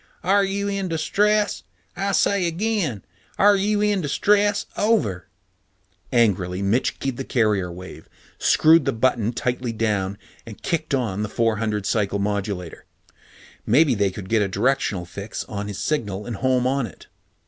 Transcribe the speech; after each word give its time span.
"Are 0.23 0.43
you 0.43 0.67
in 0.67 0.87
distress? 0.87 1.61
I 1.95 2.13
say 2.13 2.47
again. 2.47 3.03
Are 3.37 3.55
you 3.55 3.81
in 3.81 4.01
distress? 4.01 4.65
Over." 4.75 5.27
Angrily 6.11 6.63
Mitch 6.63 6.99
keyed 6.99 7.17
the 7.17 7.23
carrier 7.23 7.71
wave, 7.71 8.09
screwed 8.39 8.85
the 8.85 8.93
button 8.93 9.31
tightly 9.31 9.71
down, 9.71 10.17
and 10.43 10.59
kicked 10.63 10.95
on 10.95 11.21
the 11.21 11.29
four 11.29 11.57
hundred 11.57 11.85
cycle 11.85 12.17
modulator. 12.17 12.85
Maybe 13.63 13.93
they 13.93 14.09
could 14.09 14.27
get 14.27 14.41
a 14.41 14.47
directional 14.47 15.05
fix 15.05 15.43
on 15.43 15.67
his 15.67 15.77
signal 15.77 16.25
and 16.25 16.37
home 16.37 16.65
on 16.65 16.87
it. 16.87 17.05